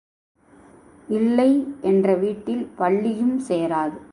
இல்லை 1.09 1.49
என்ற 1.81 2.15
வீட்டில் 2.15 2.63
பல்லியும் 2.77 3.37
சேராது. 3.49 3.97